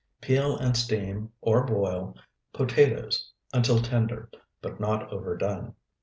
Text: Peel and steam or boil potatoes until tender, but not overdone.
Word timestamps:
Peel 0.19 0.57
and 0.57 0.75
steam 0.75 1.31
or 1.41 1.63
boil 1.63 2.15
potatoes 2.53 3.31
until 3.53 3.79
tender, 3.79 4.31
but 4.59 4.79
not 4.79 5.07
overdone. 5.13 5.75